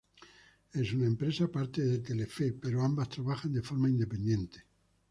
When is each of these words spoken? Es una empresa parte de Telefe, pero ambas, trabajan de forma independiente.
Es 0.73 0.93
una 0.93 1.05
empresa 1.05 1.47
parte 1.47 1.83
de 1.83 1.99
Telefe, 1.99 2.53
pero 2.53 2.81
ambas, 2.81 3.07
trabajan 3.09 3.53
de 3.53 3.61
forma 3.61 3.87
independiente. 3.87 4.65